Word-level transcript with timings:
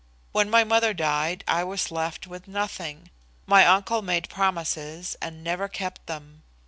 When 0.31 0.49
my 0.49 0.63
mother 0.63 0.95
died 0.95 1.43
I 1.47 1.63
was 1.63 1.91
left 1.91 2.25
with 2.25 2.47
nothing. 2.47 3.11
My 3.45 3.67
uncle 3.67 4.01
made 4.01 4.29
promises 4.29 5.15
and 5.21 5.43
never 5.43 5.67
kept 5.67 6.07
them. 6.07 6.41